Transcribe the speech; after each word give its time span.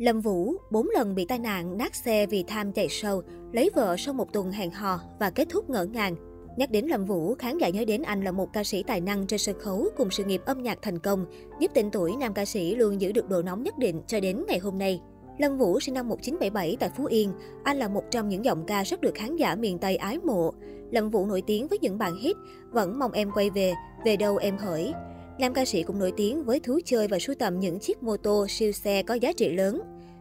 Lâm 0.00 0.20
Vũ, 0.20 0.54
4 0.70 0.88
lần 0.94 1.14
bị 1.14 1.24
tai 1.24 1.38
nạn 1.38 1.78
nát 1.78 1.94
xe 1.94 2.26
vì 2.26 2.44
tham 2.46 2.72
chạy 2.72 2.88
sâu, 2.88 3.22
lấy 3.52 3.70
vợ 3.74 3.96
sau 3.98 4.14
một 4.14 4.32
tuần 4.32 4.52
hẹn 4.52 4.70
hò 4.70 5.00
và 5.18 5.30
kết 5.30 5.48
thúc 5.50 5.70
ngỡ 5.70 5.84
ngàng. 5.84 6.16
Nhắc 6.56 6.70
đến 6.70 6.86
Lâm 6.86 7.04
Vũ, 7.04 7.34
khán 7.34 7.58
giả 7.58 7.68
nhớ 7.68 7.84
đến 7.84 8.02
anh 8.02 8.24
là 8.24 8.32
một 8.32 8.52
ca 8.52 8.64
sĩ 8.64 8.82
tài 8.82 9.00
năng 9.00 9.26
trên 9.26 9.38
sân 9.38 9.58
khấu 9.58 9.88
cùng 9.96 10.10
sự 10.10 10.24
nghiệp 10.24 10.42
âm 10.44 10.62
nhạc 10.62 10.78
thành 10.82 10.98
công, 10.98 11.26
giúp 11.60 11.70
tên 11.74 11.90
tuổi 11.90 12.16
nam 12.16 12.34
ca 12.34 12.44
sĩ 12.44 12.74
luôn 12.74 13.00
giữ 13.00 13.12
được 13.12 13.28
độ 13.28 13.42
nóng 13.42 13.62
nhất 13.62 13.78
định 13.78 14.02
cho 14.06 14.20
đến 14.20 14.44
ngày 14.48 14.58
hôm 14.58 14.78
nay. 14.78 15.00
Lâm 15.38 15.58
Vũ 15.58 15.80
sinh 15.80 15.94
năm 15.94 16.08
1977 16.08 16.76
tại 16.80 16.90
Phú 16.96 17.04
Yên. 17.04 17.32
Anh 17.64 17.76
là 17.76 17.88
một 17.88 18.04
trong 18.10 18.28
những 18.28 18.44
giọng 18.44 18.64
ca 18.66 18.82
rất 18.82 19.00
được 19.00 19.14
khán 19.14 19.36
giả 19.36 19.54
miền 19.54 19.78
Tây 19.78 19.96
ái 19.96 20.18
mộ. 20.18 20.52
Lâm 20.90 21.10
Vũ 21.10 21.26
nổi 21.26 21.42
tiếng 21.46 21.68
với 21.68 21.78
những 21.78 21.98
bản 21.98 22.16
hit 22.16 22.36
Vẫn 22.70 22.98
mong 22.98 23.12
em 23.12 23.30
quay 23.34 23.50
về, 23.50 23.74
Về 24.04 24.16
đâu 24.16 24.36
em 24.36 24.58
hỡi. 24.58 24.92
Nam 25.40 25.54
ca 25.54 25.64
sĩ 25.64 25.82
cũng 25.82 25.98
nổi 25.98 26.12
tiếng 26.16 26.44
với 26.44 26.60
thú 26.60 26.78
chơi 26.84 27.08
và 27.08 27.18
sưu 27.18 27.34
tầm 27.38 27.60
những 27.60 27.78
chiếc 27.78 28.02
mô 28.02 28.16
tô 28.16 28.46
siêu 28.48 28.72
xe 28.72 29.02
có 29.02 29.14
giá 29.14 29.32
trị 29.32 29.48
lớn. 29.48 29.80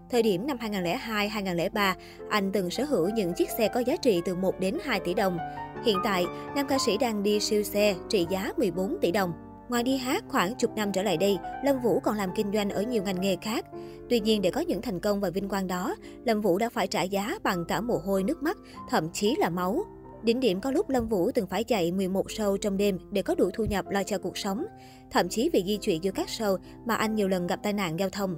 Thời 0.10 0.24
điểm 0.24 0.48
năm 0.48 0.58
2002-2003, 0.58 1.94
anh 2.30 2.52
từng 2.52 2.70
sở 2.70 2.84
hữu 2.84 3.10
những 3.10 3.34
chiếc 3.34 3.50
xe 3.58 3.68
có 3.68 3.80
giá 3.80 3.96
trị 3.96 4.22
từ 4.26 4.36
1 4.36 4.60
đến 4.60 4.78
2 4.84 5.00
tỷ 5.00 5.14
đồng. 5.14 5.38
Hiện 5.86 5.98
tại, 6.04 6.26
nam 6.56 6.68
ca 6.68 6.78
sĩ 6.86 6.98
đang 6.98 7.24
đi 7.24 7.40
siêu 7.40 7.64
xe 7.64 7.96
trị 8.10 8.28
giá 8.30 8.52
14 8.58 8.98
tỷ 9.02 9.12
đồng. 9.12 9.32
Ngoài 9.70 9.84
đi 9.84 9.98
hát 9.98 10.24
khoảng 10.28 10.56
chục 10.56 10.72
năm 10.76 10.92
trở 10.92 11.04
lại 11.04 11.18
đây, 11.18 11.38
Lâm 11.64 11.82
Vũ 11.82 12.00
còn 12.00 12.18
làm 12.18 12.30
kinh 12.36 12.52
doanh 12.54 12.70
ở 12.70 12.82
nhiều 12.82 13.04
ngành 13.04 13.22
nghề 13.22 13.36
khác. 13.42 13.66
Tuy 14.10 14.20
nhiên 14.20 14.42
để 14.42 14.52
có 14.52 14.62
những 14.62 14.82
thành 14.82 15.00
công 15.00 15.20
và 15.20 15.30
vinh 15.30 15.50
quang 15.50 15.68
đó, 15.68 15.96
Lâm 16.26 16.42
Vũ 16.42 16.58
đã 16.58 16.70
phải 16.70 16.88
trả 16.88 17.02
giá 17.02 17.38
bằng 17.44 17.66
cả 17.66 17.82
mồ 17.82 17.98
hôi 18.06 18.24
nước 18.24 18.44
mắt, 18.44 18.58
thậm 18.90 19.10
chí 19.14 19.36
là 19.40 19.50
máu. 19.50 19.86
Đỉnh 20.24 20.40
điểm 20.40 20.62
có 20.62 20.72
lúc 20.72 20.90
Lâm 20.90 21.08
Vũ 21.08 21.32
từng 21.32 21.48
phải 21.48 21.64
chạy 21.64 21.92
11 21.92 22.28
show 22.28 22.58
trong 22.58 22.78
đêm 22.78 22.98
để 23.12 23.22
có 23.22 23.36
đủ 23.36 23.50
thu 23.54 23.66
nhập 23.66 23.86
lo 23.90 24.04
cho 24.04 24.18
cuộc 24.18 24.38
sống. 24.38 24.66
Thậm 25.12 25.30
chí 25.30 25.50
vì 25.54 25.64
di 25.66 25.78
chuyển 25.78 26.04
giữa 26.04 26.12
các 26.12 26.28
show 26.28 26.58
mà 26.86 26.96
anh 26.96 27.16
nhiều 27.16 27.28
lần 27.28 27.48
gặp 27.48 27.60
tai 27.64 27.74
nạn 27.74 28.00
giao 28.00 28.10
thông. 28.10 28.36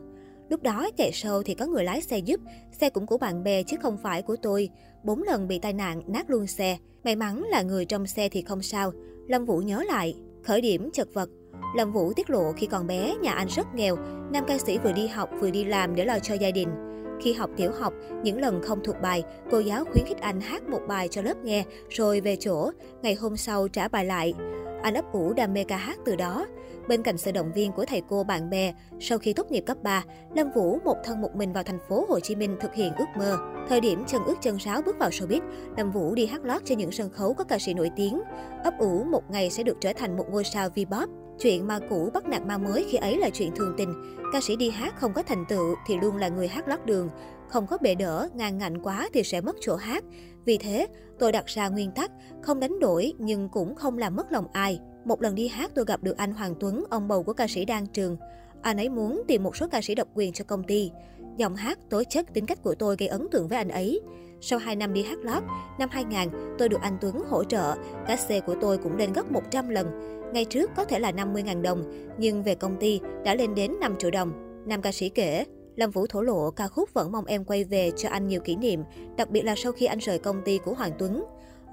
Lúc 0.50 0.64
đó 0.64 0.90
chạy 0.98 1.12
show 1.12 1.42
thì 1.42 1.54
có 1.54 1.66
người 1.66 1.84
lái 1.84 2.02
xe 2.02 2.18
giúp, 2.18 2.40
xe 2.72 2.90
cũng 2.90 3.06
của 3.06 3.18
bạn 3.18 3.44
bè 3.44 3.64
chứ 3.64 3.78
không 3.82 3.98
phải 3.98 4.22
của 4.22 4.36
tôi. 4.42 4.70
Bốn 5.04 5.24
lần 5.24 5.48
bị 5.48 5.60
tai 5.60 5.74
nạn, 5.74 6.02
nát 6.08 6.30
luôn 6.30 6.48
xe. 6.48 6.78
May 7.04 7.16
mắn 7.16 7.44
là 7.44 7.62
người 7.62 7.86
trong 7.86 8.08
xe 8.08 8.30
thì 8.30 8.42
không 8.42 8.62
sao. 8.62 8.92
Lâm 9.28 9.46
Vũ 9.46 9.58
nhớ 9.58 9.84
lại, 9.88 10.16
khởi 10.44 10.62
điểm 10.62 10.90
chật 10.94 11.14
vật. 11.14 11.30
Lâm 11.76 11.92
Vũ 11.92 12.14
tiết 12.14 12.30
lộ 12.30 12.52
khi 12.52 12.68
còn 12.68 12.88
bé, 12.88 13.16
nhà 13.22 13.32
anh 13.32 13.48
rất 13.48 13.68
nghèo. 13.76 13.96
Nam 14.34 14.44
ca 14.48 14.58
sĩ 14.58 14.78
vừa 14.78 14.92
đi 14.92 15.08
học 15.08 15.30
vừa 15.40 15.50
đi 15.52 15.64
làm 15.64 15.96
để 15.96 16.06
lo 16.06 16.20
cho 16.20 16.34
gia 16.34 16.52
đình. 16.52 16.91
Khi 17.22 17.34
học 17.34 17.50
tiểu 17.58 17.72
học, 17.80 17.94
những 18.24 18.42
lần 18.42 18.62
không 18.62 18.80
thuộc 18.84 18.96
bài, 19.02 19.24
cô 19.52 19.60
giáo 19.60 19.86
khuyến 19.86 20.06
khích 20.06 20.22
anh 20.22 20.42
hát 20.42 20.70
một 20.70 20.82
bài 20.88 21.08
cho 21.08 21.22
lớp 21.22 21.38
nghe, 21.44 21.64
rồi 21.90 22.22
về 22.22 22.36
chỗ, 22.36 22.72
ngày 23.02 23.16
hôm 23.16 23.38
sau 23.38 23.68
trả 23.68 23.88
bài 23.88 24.06
lại. 24.06 24.34
Anh 24.82 24.94
ấp 24.94 25.14
ủ 25.14 25.34
đam 25.34 25.54
mê 25.54 25.64
ca 25.64 25.78
hát 25.78 26.00
từ 26.06 26.16
đó. 26.16 26.46
Bên 26.88 27.04
cạnh 27.04 27.18
sự 27.18 27.32
động 27.32 27.52
viên 27.56 27.72
của 27.72 27.86
thầy 27.86 28.02
cô 28.10 28.24
bạn 28.24 28.50
bè, 28.50 28.74
sau 29.00 29.18
khi 29.18 29.34
tốt 29.34 29.52
nghiệp 29.52 29.64
cấp 29.66 29.78
3, 29.84 30.04
Lâm 30.36 30.52
Vũ 30.52 30.80
một 30.86 30.96
thân 31.04 31.22
một 31.22 31.36
mình 31.36 31.54
vào 31.54 31.64
thành 31.64 31.80
phố 31.90 32.06
Hồ 32.10 32.20
Chí 32.20 32.36
Minh 32.36 32.58
thực 32.60 32.74
hiện 32.74 32.94
ước 32.98 33.06
mơ. 33.18 33.38
Thời 33.70 33.82
điểm 33.82 34.04
chân 34.08 34.22
ướt 34.26 34.36
chân 34.42 34.58
ráo 34.58 34.82
bước 34.82 34.96
vào 35.00 35.10
showbiz, 35.10 35.42
Lâm 35.78 35.92
Vũ 35.92 36.16
đi 36.16 36.26
hát 36.26 36.44
lót 36.44 36.62
trên 36.66 36.78
những 36.78 36.92
sân 36.92 37.10
khấu 37.10 37.34
có 37.34 37.44
ca 37.44 37.60
sĩ 37.60 37.74
nổi 37.74 37.90
tiếng, 37.96 38.22
ấp 38.64 38.74
ủ 38.80 39.04
một 39.04 39.32
ngày 39.32 39.50
sẽ 39.50 39.64
được 39.64 39.78
trở 39.82 39.94
thành 39.94 40.18
một 40.18 40.26
ngôi 40.32 40.44
sao 40.44 40.70
V-pop. 40.76 41.21
Chuyện 41.42 41.68
ma 41.68 41.80
cũ 41.90 42.10
bắt 42.14 42.26
nạt 42.26 42.46
ma 42.46 42.58
mới 42.58 42.86
khi 42.90 42.98
ấy 42.98 43.18
là 43.18 43.30
chuyện 43.30 43.52
thường 43.56 43.74
tình. 43.78 43.94
Ca 44.34 44.42
sĩ 44.42 44.56
đi 44.56 44.70
hát 44.70 44.96
không 44.98 45.14
có 45.14 45.24
thành 45.24 45.46
tựu 45.50 45.76
thì 45.88 45.98
luôn 46.02 46.18
là 46.18 46.30
người 46.30 46.48
hát 46.48 46.68
lót 46.68 46.86
đường. 46.86 47.10
Không 47.48 47.68
có 47.68 47.78
bệ 47.82 47.96
đỡ, 47.96 48.30
ngang 48.34 48.58
ngạnh 48.58 48.82
quá 48.84 49.10
thì 49.14 49.24
sẽ 49.24 49.42
mất 49.42 49.56
chỗ 49.62 49.76
hát. 49.76 50.04
Vì 50.46 50.58
thế, 50.58 50.88
tôi 51.20 51.32
đặt 51.32 51.46
ra 51.46 51.70
nguyên 51.70 51.92
tắc, 51.92 52.12
không 52.42 52.60
đánh 52.60 52.80
đổi 52.80 53.14
nhưng 53.18 53.50
cũng 53.50 53.76
không 53.76 53.98
làm 53.98 54.16
mất 54.16 54.32
lòng 54.32 54.46
ai. 54.54 54.80
Một 55.06 55.22
lần 55.22 55.36
đi 55.36 55.48
hát 55.48 55.72
tôi 55.76 55.86
gặp 55.86 56.04
được 56.04 56.18
anh 56.18 56.34
Hoàng 56.34 56.56
Tuấn, 56.60 56.84
ông 56.90 57.08
bầu 57.08 57.24
của 57.24 57.34
ca 57.34 57.48
sĩ 57.48 57.66
Đan 57.66 57.86
Trường. 57.88 58.18
Anh 58.62 58.78
ấy 58.78 58.90
muốn 58.90 59.22
tìm 59.28 59.44
một 59.44 59.56
số 59.56 59.68
ca 59.68 59.82
sĩ 59.82 59.96
độc 59.96 60.08
quyền 60.14 60.34
cho 60.34 60.46
công 60.46 60.64
ty. 60.64 60.92
Giọng 61.38 61.56
hát, 61.56 61.80
tối 61.90 62.06
chất, 62.06 62.34
tính 62.34 62.46
cách 62.46 62.64
của 62.64 62.76
tôi 62.76 62.96
gây 63.00 63.08
ấn 63.08 63.28
tượng 63.32 63.48
với 63.48 63.58
anh 63.58 63.70
ấy. 63.70 64.02
Sau 64.42 64.60
2 64.60 64.76
năm 64.76 64.94
đi 64.94 65.04
hát 65.04 65.20
lót, 65.22 65.44
năm 65.80 65.90
2000, 65.92 66.30
tôi 66.58 66.70
được 66.70 66.82
anh 66.82 66.98
Tuấn 67.02 67.24
hỗ 67.30 67.44
trợ. 67.44 67.76
Cá 68.08 68.18
xe 68.18 68.40
của 68.40 68.56
tôi 68.62 68.78
cũng 68.78 68.98
lên 68.98 69.14
gấp 69.14 69.32
100 69.32 69.70
lần. 69.70 69.88
Ngày 70.34 70.46
trước 70.46 70.72
có 70.76 70.86
thể 70.86 71.00
là 71.00 71.12
50.000 71.12 71.62
đồng, 71.62 71.84
nhưng 72.18 72.44
về 72.44 72.56
công 72.56 72.78
ty 72.80 73.00
đã 73.26 73.36
lên 73.36 73.56
đến 73.56 73.72
5 73.82 73.96
triệu 74.00 74.12
đồng. 74.12 74.32
Nam 74.66 74.82
ca 74.82 74.92
sĩ 74.92 75.10
kể, 75.10 75.46
Lâm 75.76 75.92
Vũ 75.92 76.08
thổ 76.08 76.22
lộ 76.22 76.52
ca 76.52 76.68
khúc 76.68 76.94
Vẫn 76.94 77.12
mong 77.12 77.26
em 77.26 77.44
quay 77.44 77.64
về 77.64 77.92
cho 77.98 78.10
anh 78.10 78.28
nhiều 78.28 78.42
kỷ 78.42 78.56
niệm, 78.56 78.84
đặc 79.18 79.30
biệt 79.30 79.42
là 79.42 79.56
sau 79.58 79.72
khi 79.72 79.86
anh 79.86 80.00
rời 80.00 80.20
công 80.20 80.42
ty 80.46 80.58
của 80.58 80.74
Hoàng 80.74 80.92
Tuấn. 81.00 81.24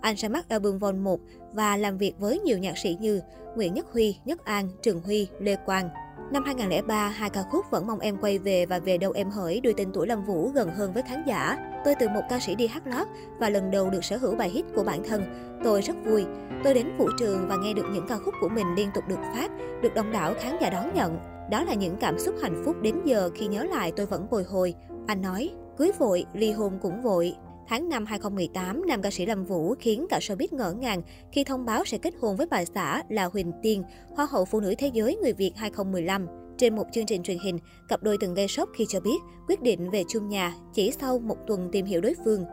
Anh 0.01 0.15
ra 0.17 0.29
mắt 0.29 0.49
album 0.49 0.79
Vol 0.79 0.95
1 0.95 1.21
và 1.53 1.77
làm 1.77 1.99
việc 1.99 2.15
với 2.19 2.41
nhiều 2.41 2.59
nhạc 2.59 2.79
sĩ 2.79 2.97
như 3.01 3.21
Nguyễn 3.57 3.75
Nhất 3.75 3.87
Huy, 3.93 4.17
Nhất 4.25 4.45
An, 4.45 4.69
Trường 4.83 5.01
Huy, 5.01 5.29
Lê 5.41 5.57
Quang. 5.57 5.89
Năm 6.31 6.45
2003, 6.45 7.09
hai 7.09 7.31
ca 7.31 7.43
khúc 7.43 7.71
Vẫn 7.71 7.87
mong 7.87 7.99
em 7.99 8.17
quay 8.17 8.39
về 8.39 8.67
và 8.67 8.79
Về 8.79 8.99
đâu 8.99 9.13
em 9.13 9.31
hỡi 9.31 9.61
đưa 9.61 9.73
tên 9.73 9.91
tuổi 9.93 10.07
Lâm 10.07 10.25
Vũ 10.25 10.49
gần 10.49 10.71
hơn 10.71 10.93
với 10.93 11.03
khán 11.03 11.25
giả. 11.27 11.59
Tôi 11.85 11.95
từ 12.01 12.09
một 12.09 12.23
ca 12.31 12.39
sĩ 12.41 12.55
đi 12.55 12.67
hát 12.67 12.87
lót 12.87 13.07
và 13.39 13.51
lần 13.51 13.71
đầu 13.71 13.91
được 13.91 14.05
sở 14.05 14.17
hữu 14.17 14.35
bài 14.35 14.51
hit 14.51 14.65
của 14.75 14.85
bản 14.85 15.03
thân. 15.05 15.23
Tôi 15.65 15.83
rất 15.83 15.97
vui. 16.05 16.25
Tôi 16.65 16.75
đến 16.75 16.97
vũ 16.99 17.09
trường 17.19 17.49
và 17.49 17.57
nghe 17.57 17.75
được 17.75 17.87
những 17.93 18.07
ca 18.09 18.17
khúc 18.19 18.35
của 18.41 18.49
mình 18.49 18.75
liên 18.77 18.91
tục 18.95 19.05
được 19.09 19.21
phát, 19.35 19.51
được 19.83 19.95
đông 19.95 20.13
đảo 20.13 20.35
khán 20.41 20.57
giả 20.61 20.71
đón 20.71 20.95
nhận. 20.95 21.19
Đó 21.51 21.65
là 21.65 21.75
những 21.75 21.97
cảm 21.97 22.19
xúc 22.19 22.35
hạnh 22.43 22.63
phúc 22.65 22.77
đến 22.83 23.01
giờ 23.05 23.31
khi 23.35 23.47
nhớ 23.47 23.65
lại 23.65 23.93
tôi 23.97 24.07
vẫn 24.07 24.27
bồi 24.31 24.45
hồi. 24.45 24.75
Anh 25.07 25.23
nói, 25.23 25.51
cưới 25.79 25.91
vội, 25.99 26.27
ly 26.33 26.53
hôn 26.53 26.79
cũng 26.83 27.03
vội. 27.03 27.37
Tháng 27.69 27.89
5 27.89 28.07
2018, 28.07 28.87
nam 28.87 29.03
ca 29.03 29.11
sĩ 29.11 29.27
Lâm 29.27 29.45
Vũ 29.45 29.75
khiến 29.81 30.07
cả 30.11 30.19
showbiz 30.19 30.49
ngỡ 30.51 30.73
ngàng 30.73 31.03
khi 31.33 31.45
thông 31.45 31.65
báo 31.65 31.85
sẽ 31.85 31.99
kết 31.99 32.15
hôn 32.21 32.37
với 32.37 32.47
bà 32.51 32.65
xã 32.65 33.03
là 33.09 33.25
Huỳnh 33.25 33.53
Tiên, 33.63 33.83
Hoa 34.17 34.27
hậu 34.31 34.45
Phụ 34.45 34.61
nữ 34.61 34.75
Thế 34.79 34.91
giới 34.95 35.17
người 35.17 35.33
Việt 35.33 35.53
2015. 35.57 36.27
Trên 36.59 36.77
một 36.77 36.85
chương 36.93 37.07
trình 37.07 37.23
truyền 37.23 37.39
hình, 37.39 37.59
cặp 37.89 38.03
đôi 38.03 38.17
từng 38.21 38.35
gây 38.35 38.49
sốc 38.49 38.69
khi 38.75 38.85
cho 38.89 39.01
biết 39.01 39.17
quyết 39.49 39.63
định 39.63 39.91
về 39.91 40.05
chung 40.09 40.29
nhà 40.29 40.55
chỉ 40.75 40.91
sau 41.01 41.19
một 41.19 41.37
tuần 41.47 41.69
tìm 41.73 41.87
hiểu 41.87 42.01
đối 42.01 42.15
phương. 42.25 42.45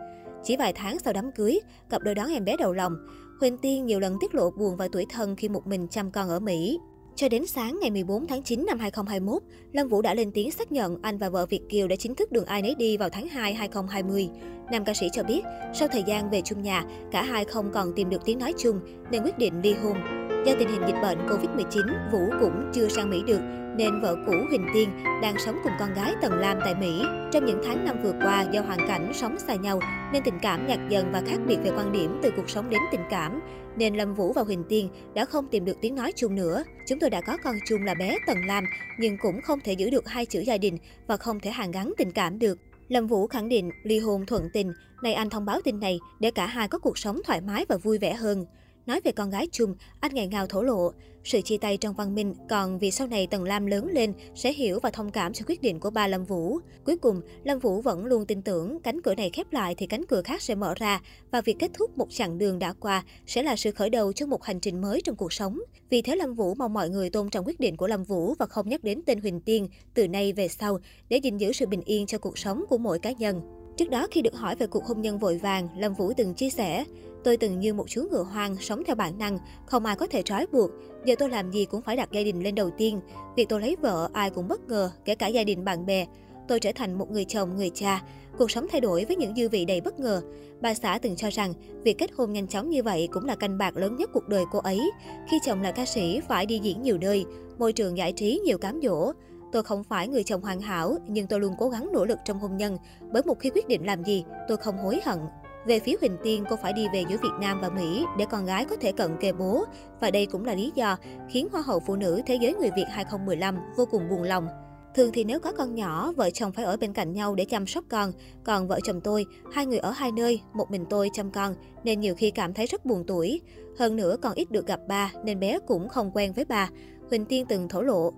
Chỉ 0.44 0.58
vài 0.58 0.74
tháng 0.74 1.00
sau 1.00 1.14
đám 1.14 1.32
cưới, 1.32 1.60
cặp 1.90 2.02
đôi 2.02 2.16
đón 2.16 2.34
em 2.34 2.46
bé 2.46 2.58
đầu 2.58 2.74
lòng. 2.74 2.96
Huỳnh 3.40 3.58
Tiên 3.58 3.86
nhiều 3.86 4.00
lần 4.00 4.18
tiết 4.20 4.36
lộ 4.36 4.52
buồn 4.52 4.78
và 4.78 4.88
tuổi 4.92 5.06
thân 5.10 5.36
khi 5.36 5.50
một 5.50 5.68
mình 5.68 5.88
chăm 5.88 6.12
con 6.12 6.30
ở 6.30 6.40
Mỹ. 6.40 6.80
Cho 7.16 7.30
đến 7.30 7.46
sáng 7.46 7.78
ngày 7.82 7.92
14 7.92 8.28
tháng 8.28 8.44
9 8.44 8.66
năm 8.66 8.80
2021, 8.80 9.42
Lâm 9.72 9.88
Vũ 9.88 10.02
đã 10.02 10.14
lên 10.14 10.32
tiếng 10.32 10.52
xác 10.52 10.72
nhận 10.72 10.98
anh 11.02 11.18
và 11.18 11.30
vợ 11.30 11.46
Việt 11.46 11.62
Kiều 11.70 11.88
đã 11.88 11.96
chính 11.96 12.16
thức 12.16 12.32
đường 12.32 12.46
ai 12.46 12.62
nấy 12.62 12.76
đi 12.76 12.98
vào 12.98 13.10
tháng 13.10 13.28
2 13.28 13.54
2020. 13.54 14.30
Nam 14.72 14.86
ca 14.86 14.94
sĩ 14.94 15.10
cho 15.14 15.24
biết, 15.24 15.42
sau 15.74 15.88
thời 15.88 16.04
gian 16.08 16.30
về 16.30 16.42
chung 16.42 16.62
nhà, 16.62 16.84
cả 17.12 17.24
hai 17.24 17.46
không 17.46 17.72
còn 17.74 17.94
tìm 17.96 18.10
được 18.10 18.26
tiếng 18.26 18.40
nói 18.40 18.54
chung 18.58 18.80
nên 19.12 19.24
quyết 19.24 19.38
định 19.38 19.62
ly 19.64 19.74
hôn. 19.74 20.25
Do 20.46 20.54
tình 20.60 20.70
hình 20.70 20.82
dịch 20.88 21.02
bệnh 21.02 21.18
Covid-19, 21.28 22.12
Vũ 22.12 22.30
cũng 22.40 22.72
chưa 22.74 22.88
sang 22.88 23.10
Mỹ 23.10 23.24
được, 23.28 23.40
nên 23.78 24.02
vợ 24.02 24.16
cũ 24.26 24.34
Huỳnh 24.50 24.68
Tiên 24.74 24.90
đang 25.22 25.40
sống 25.40 25.60
cùng 25.64 25.72
con 25.80 25.94
gái 25.94 26.14
Tần 26.22 26.34
Lam 26.34 26.58
tại 26.62 26.76
Mỹ. 26.76 27.02
Trong 27.32 27.46
những 27.46 27.62
tháng 27.66 27.86
năm 27.86 28.04
vừa 28.04 28.14
qua, 28.22 28.46
do 28.52 28.62
hoàn 28.62 28.88
cảnh 28.88 29.12
sống 29.14 29.40
xa 29.40 29.56
nhau, 29.56 29.80
nên 30.14 30.24
tình 30.24 30.40
cảm 30.42 30.68
nhạt 30.68 30.80
dần 30.90 31.12
và 31.12 31.24
khác 31.28 31.38
biệt 31.48 31.58
về 31.64 31.72
quan 31.78 31.92
điểm 31.92 32.20
từ 32.24 32.32
cuộc 32.38 32.50
sống 32.50 32.70
đến 32.70 32.82
tình 32.92 33.02
cảm. 33.10 33.42
Nên 33.78 33.96
Lâm 33.96 34.14
Vũ 34.14 34.34
và 34.34 34.42
Huỳnh 34.42 34.64
Tiên 34.70 34.90
đã 35.14 35.26
không 35.26 35.48
tìm 35.48 35.66
được 35.66 35.78
tiếng 35.82 35.96
nói 35.96 36.12
chung 36.16 36.36
nữa. 36.36 36.64
Chúng 36.88 37.00
tôi 37.00 37.10
đã 37.10 37.22
có 37.22 37.38
con 37.44 37.56
chung 37.68 37.84
là 37.84 37.94
bé 37.94 38.18
Tần 38.28 38.38
Lam, 38.48 38.64
nhưng 39.00 39.18
cũng 39.22 39.42
không 39.42 39.60
thể 39.60 39.74
giữ 39.74 39.90
được 39.90 40.08
hai 40.08 40.26
chữ 40.26 40.40
gia 40.40 40.58
đình 40.58 40.78
và 41.08 41.18
không 41.18 41.40
thể 41.40 41.52
hàn 41.52 41.72
gắn 41.72 41.94
tình 41.98 42.12
cảm 42.12 42.40
được. 42.40 42.60
Lâm 42.88 43.08
Vũ 43.08 43.28
khẳng 43.28 43.50
định 43.50 43.72
ly 43.84 44.00
hôn 44.00 44.26
thuận 44.26 44.50
tình, 44.54 44.74
nay 45.04 45.14
anh 45.14 45.30
thông 45.30 45.46
báo 45.46 45.62
tin 45.64 45.80
này 45.80 46.00
để 46.20 46.32
cả 46.32 46.46
hai 46.46 46.68
có 46.68 46.80
cuộc 46.80 46.98
sống 46.98 47.22
thoải 47.26 47.42
mái 47.42 47.66
và 47.70 47.78
vui 47.78 47.98
vẻ 47.98 48.14
hơn. 48.14 48.46
Nói 48.86 49.02
về 49.04 49.12
con 49.12 49.30
gái 49.30 49.48
chung, 49.52 49.76
anh 50.00 50.14
ngày 50.14 50.28
ngào 50.28 50.48
thổ 50.48 50.62
lộ, 50.62 50.92
sự 51.24 51.42
chia 51.42 51.58
tay 51.58 51.78
trong 51.78 51.96
văn 51.96 52.16
minh, 52.16 52.36
còn 52.50 52.80
vì 52.80 52.92
sau 52.92 53.08
này 53.08 53.28
Tần 53.28 53.44
Lam 53.44 53.66
lớn 53.66 53.88
lên 53.94 54.14
sẽ 54.36 54.54
hiểu 54.54 54.80
và 54.84 54.90
thông 54.90 55.12
cảm 55.12 55.34
cho 55.34 55.46
quyết 55.48 55.62
định 55.62 55.80
của 55.80 55.90
ba 55.90 56.08
Lâm 56.08 56.26
Vũ. 56.26 56.60
Cuối 56.84 56.98
cùng, 56.98 57.22
Lâm 57.44 57.60
Vũ 57.60 57.82
vẫn 57.82 58.06
luôn 58.06 58.26
tin 58.26 58.42
tưởng 58.42 58.80
cánh 58.84 59.02
cửa 59.02 59.16
này 59.16 59.30
khép 59.30 59.54
lại 59.54 59.76
thì 59.76 59.88
cánh 59.88 60.06
cửa 60.06 60.22
khác 60.22 60.42
sẽ 60.42 60.56
mở 60.56 60.74
ra 60.78 61.02
và 61.32 61.42
việc 61.42 61.56
kết 61.60 61.72
thúc 61.74 61.98
một 61.98 62.08
chặng 62.10 62.38
đường 62.38 62.60
đã 62.60 62.74
qua 62.74 63.04
sẽ 63.28 63.44
là 63.44 63.56
sự 63.56 63.72
khởi 63.72 63.90
đầu 63.90 64.14
cho 64.14 64.26
một 64.26 64.44
hành 64.44 64.60
trình 64.60 64.82
mới 64.82 65.02
trong 65.02 65.16
cuộc 65.16 65.34
sống. 65.34 65.60
Vì 65.90 66.02
thế 66.02 66.16
Lâm 66.16 66.34
Vũ 66.34 66.56
mong 66.56 66.74
mọi 66.74 66.90
người 66.90 67.10
tôn 67.10 67.30
trọng 67.30 67.46
quyết 67.46 67.60
định 67.60 67.78
của 67.78 67.88
Lâm 67.88 68.04
Vũ 68.04 68.34
và 68.40 68.46
không 68.46 68.70
nhắc 68.70 68.84
đến 68.84 69.02
tên 69.06 69.22
Huỳnh 69.22 69.40
Tiên 69.40 69.68
từ 69.94 70.08
nay 70.08 70.34
về 70.34 70.48
sau 70.48 70.80
để 71.10 71.18
gìn 71.18 71.38
giữ 71.38 71.52
sự 71.52 71.66
bình 71.66 71.82
yên 71.86 72.06
cho 72.06 72.18
cuộc 72.18 72.38
sống 72.38 72.66
của 72.70 72.78
mỗi 72.78 73.00
cá 73.00 73.12
nhân. 73.12 73.65
Trước 73.78 73.90
đó 73.90 74.08
khi 74.12 74.22
được 74.22 74.36
hỏi 74.36 74.56
về 74.56 74.68
cuộc 74.68 74.86
hôn 74.86 75.02
nhân 75.02 75.20
vội 75.20 75.38
vàng, 75.38 75.68
Lâm 75.78 75.94
Vũ 75.94 76.14
từng 76.18 76.34
chia 76.34 76.50
sẻ, 76.50 76.86
tôi 77.24 77.38
từng 77.38 77.60
như 77.60 77.74
một 77.74 77.90
chú 77.90 78.08
ngựa 78.12 78.24
hoang, 78.24 78.56
sống 78.58 78.84
theo 78.88 78.96
bản 78.96 79.18
năng, 79.18 79.38
không 79.66 79.86
ai 79.86 79.96
có 79.96 80.08
thể 80.08 80.22
trói 80.22 80.46
buộc. 80.52 80.72
Giờ 81.06 81.16
tôi 81.20 81.30
làm 81.30 81.52
gì 81.52 81.66
cũng 81.66 81.82
phải 81.82 81.96
đặt 81.96 82.12
gia 82.12 82.24
đình 82.24 82.44
lên 82.44 82.56
đầu 82.56 82.70
tiên. 82.78 83.00
Việc 83.36 83.50
tôi 83.50 83.62
lấy 83.62 83.76
vợ, 83.82 84.10
ai 84.14 84.30
cũng 84.30 84.48
bất 84.48 84.68
ngờ, 84.68 84.92
kể 85.06 85.16
cả 85.16 85.28
gia 85.28 85.44
đình 85.44 85.66
bạn 85.66 85.86
bè. 85.86 86.06
Tôi 86.48 86.60
trở 86.60 86.72
thành 86.76 86.98
một 86.98 87.12
người 87.12 87.26
chồng, 87.26 87.56
người 87.56 87.72
cha. 87.74 88.04
Cuộc 88.38 88.52
sống 88.52 88.68
thay 88.72 88.82
đổi 88.82 89.06
với 89.06 89.16
những 89.16 89.36
dư 89.36 89.50
vị 89.50 89.66
đầy 89.66 89.82
bất 89.82 90.00
ngờ. 90.00 90.22
Bà 90.62 90.74
xã 90.74 91.00
từng 91.02 91.16
cho 91.16 91.30
rằng 91.30 91.54
việc 91.84 91.98
kết 91.98 92.12
hôn 92.16 92.34
nhanh 92.34 92.48
chóng 92.48 92.70
như 92.70 92.84
vậy 92.84 93.08
cũng 93.12 93.26
là 93.26 93.36
canh 93.36 93.58
bạc 93.58 93.78
lớn 93.78 93.96
nhất 93.96 94.10
cuộc 94.14 94.28
đời 94.28 94.44
cô 94.52 94.60
ấy. 94.60 94.92
Khi 95.32 95.40
chồng 95.46 95.62
là 95.62 95.72
ca 95.72 95.86
sĩ, 95.86 96.22
phải 96.28 96.46
đi 96.46 96.60
diễn 96.60 96.82
nhiều 96.82 96.98
nơi, 96.98 97.26
môi 97.58 97.74
trường 97.74 97.98
giải 97.98 98.14
trí 98.14 98.42
nhiều 98.46 98.58
cám 98.58 98.80
dỗ. 98.84 99.12
Tôi 99.56 99.64
không 99.64 99.84
phải 99.84 100.08
người 100.08 100.24
chồng 100.24 100.42
hoàn 100.42 100.62
hảo, 100.62 100.98
nhưng 101.08 101.28
tôi 101.28 101.40
luôn 101.40 101.56
cố 101.60 101.70
gắng 101.70 101.90
nỗ 101.94 102.06
lực 102.06 102.18
trong 102.26 102.40
hôn 102.40 102.58
nhân, 102.58 102.78
bởi 103.12 103.24
một 103.26 103.40
khi 103.40 103.50
quyết 103.50 103.68
định 103.68 103.86
làm 103.86 104.04
gì, 104.04 104.24
tôi 104.48 104.58
không 104.58 104.78
hối 104.78 105.00
hận. 105.06 105.20
Về 105.66 105.80
phía 105.80 105.96
Huỳnh 106.02 106.18
Tiên, 106.24 106.44
cô 106.50 106.56
phải 106.56 106.74
đi 106.74 106.88
về 106.94 107.04
giữa 107.10 107.18
Việt 107.18 107.34
Nam 107.40 107.62
và 107.62 107.70
Mỹ 107.70 108.06
để 108.18 108.26
con 108.32 108.46
gái 108.46 108.66
có 108.66 108.76
thể 108.76 108.92
cận 108.92 109.12
kề 109.20 109.32
bố. 109.32 109.64
Và 110.00 110.12
đây 110.12 110.26
cũng 110.26 110.46
là 110.46 110.54
lý 110.54 110.72
do 110.76 110.98
khiến 111.30 111.48
Hoa 111.52 111.62
hậu 111.62 111.80
Phụ 111.80 111.96
nữ 111.96 112.22
Thế 112.26 112.38
giới 112.42 112.54
người 112.54 112.70
Việt 112.76 112.86
2015 112.90 113.58
vô 113.78 113.86
cùng 113.92 114.10
buồn 114.10 114.24
lòng. 114.24 114.48
Thường 114.96 115.12
thì 115.14 115.24
nếu 115.24 115.40
có 115.40 115.52
con 115.52 115.76
nhỏ, 115.76 116.12
vợ 116.16 116.30
chồng 116.30 116.52
phải 116.52 116.66
ở 116.66 116.78
bên 116.78 116.94
cạnh 116.94 117.14
nhau 117.14 117.36
để 117.36 117.46
chăm 117.46 117.68
sóc 117.68 117.84
con. 117.90 118.12
Còn 118.44 118.68
vợ 118.68 118.80
chồng 118.84 119.02
tôi, 119.02 119.26
hai 119.54 119.66
người 119.66 119.80
ở 119.80 119.92
hai 119.92 120.12
nơi, 120.12 120.42
một 120.54 120.72
mình 120.72 120.86
tôi 120.90 121.10
chăm 121.14 121.32
con, 121.32 121.56
nên 121.84 122.00
nhiều 122.00 122.16
khi 122.16 122.32
cảm 122.32 122.54
thấy 122.54 122.66
rất 122.66 122.86
buồn 122.86 123.04
tuổi. 123.08 123.42
Hơn 123.78 123.96
nữa 123.96 124.16
còn 124.22 124.34
ít 124.34 124.52
được 124.52 124.68
gặp 124.68 124.80
ba, 124.88 125.12
nên 125.24 125.40
bé 125.40 125.60
cũng 125.68 125.90
không 125.90 126.12
quen 126.14 126.34
với 126.34 126.46
bà. 126.46 126.70
Huỳnh 127.10 127.26
Tiên 127.26 127.46
từng 127.50 127.70
thổ 127.70 127.82
lộ. 127.82 128.14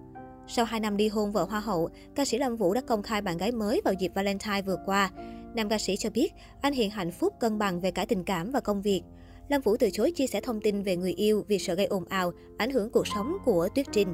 Sau 0.48 0.66
2 0.66 0.80
năm 0.80 0.98
ly 0.98 1.08
hôn 1.08 1.32
vợ 1.32 1.44
Hoa 1.44 1.60
hậu, 1.60 1.90
ca 2.16 2.26
sĩ 2.26 2.38
Lâm 2.38 2.56
Vũ 2.56 2.74
đã 2.74 2.82
công 2.82 3.04
khai 3.04 3.22
bạn 3.22 3.38
gái 3.38 3.52
mới 3.52 3.82
vào 3.86 3.94
dịp 3.94 4.12
Valentine 4.16 4.62
vừa 4.62 4.78
qua. 4.86 5.12
Nam 5.56 5.70
ca 5.70 5.78
sĩ 5.78 5.98
cho 5.98 6.10
biết, 6.10 6.34
anh 6.62 6.74
hiện 6.74 6.90
hạnh 6.90 7.12
phúc 7.12 7.34
cân 7.40 7.58
bằng 7.58 7.80
về 7.80 7.92
cả 7.92 8.06
tình 8.06 8.24
cảm 8.24 8.52
và 8.52 8.60
công 8.60 8.82
việc. 8.82 9.02
Lâm 9.50 9.62
Vũ 9.62 9.78
từ 9.78 9.90
chối 9.94 10.12
chia 10.12 10.28
sẻ 10.28 10.42
thông 10.42 10.62
tin 10.62 10.84
về 10.84 10.96
người 10.96 11.14
yêu 11.14 11.46
vì 11.48 11.60
sợ 11.60 11.74
gây 11.74 11.86
ồn 11.86 12.06
ào, 12.06 12.32
ảnh 12.58 12.72
hưởng 12.72 12.90
cuộc 12.90 13.08
sống 13.08 13.38
của 13.46 13.70
Tuyết 13.76 13.86
Trinh. 13.92 14.08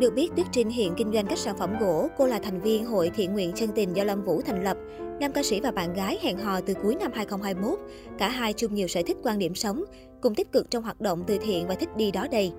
Được 0.00 0.14
biết, 0.14 0.28
Tuyết 0.36 0.46
Trinh 0.52 0.70
hiện 0.70 0.94
kinh 0.96 1.12
doanh 1.12 1.26
các 1.26 1.38
sản 1.38 1.58
phẩm 1.58 1.78
gỗ. 1.80 2.08
Cô 2.18 2.26
là 2.26 2.38
thành 2.38 2.60
viên 2.60 2.86
Hội 2.86 3.10
Thiện 3.14 3.32
nguyện 3.32 3.52
Chân 3.54 3.70
tình 3.74 3.96
do 3.96 4.04
Lâm 4.04 4.24
Vũ 4.24 4.40
thành 4.40 4.64
lập. 4.64 4.76
Nam 5.20 5.32
ca 5.32 5.42
sĩ 5.42 5.60
và 5.60 5.70
bạn 5.70 5.94
gái 5.94 6.18
hẹn 6.22 6.38
hò 6.38 6.60
từ 6.60 6.74
cuối 6.82 6.94
năm 6.94 7.12
2021. 7.14 7.78
Cả 8.18 8.28
hai 8.28 8.52
chung 8.52 8.74
nhiều 8.74 8.88
sở 8.88 9.02
thích 9.06 9.16
quan 9.22 9.38
điểm 9.38 9.54
sống, 9.54 9.84
cùng 10.20 10.34
tích 10.34 10.52
cực 10.52 10.70
trong 10.70 10.82
hoạt 10.82 11.00
động 11.00 11.24
từ 11.26 11.38
thiện 11.38 11.66
và 11.66 11.74
thích 11.74 11.96
đi 11.96 12.10
đó 12.10 12.26
đây. 12.30 12.52